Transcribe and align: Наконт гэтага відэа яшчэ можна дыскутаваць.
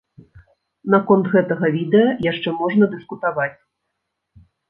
Наконт 0.93 1.25
гэтага 1.33 1.67
відэа 1.75 2.15
яшчэ 2.31 2.49
можна 2.63 2.85
дыскутаваць. 2.97 3.53